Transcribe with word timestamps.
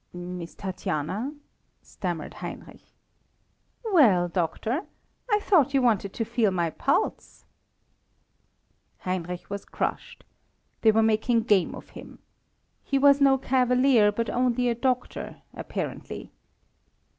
"Miss 0.13 0.55
Tatiana?" 0.55 1.31
stammered 1.83 2.33
Heinrich. 2.33 2.81
"Well, 3.85 4.27
doctor! 4.29 4.87
I 5.31 5.39
thought 5.41 5.75
you 5.75 5.83
wanted 5.83 6.11
to 6.13 6.25
feel 6.25 6.49
my 6.49 6.71
pulse!" 6.71 7.45
Heinrich 9.01 9.47
was 9.51 9.63
crushed. 9.63 10.23
They 10.81 10.91
were 10.91 11.03
making 11.03 11.41
game 11.43 11.75
of 11.75 11.89
him. 11.89 12.17
He 12.83 12.97
was 12.97 13.21
no 13.21 13.37
cavalier, 13.37 14.11
but 14.11 14.31
only 14.31 14.69
a 14.69 14.73
doctor, 14.73 15.43
apparently. 15.53 16.31